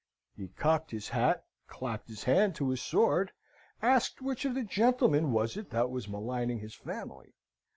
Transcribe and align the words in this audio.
"He 0.35 0.47
cocked 0.47 0.89
his 0.89 1.09
hat, 1.09 1.45
clapped 1.67 2.07
his 2.07 2.23
hand 2.23 2.55
to 2.55 2.69
his 2.71 2.81
sword, 2.81 3.31
asked 3.83 4.19
which 4.19 4.45
of 4.45 4.55
the 4.55 4.63
gentleman 4.63 5.31
was 5.31 5.57
it 5.57 5.69
that 5.69 5.91
was 5.91 6.09
maligning 6.09 6.57
his 6.57 6.73
family? 6.73 7.35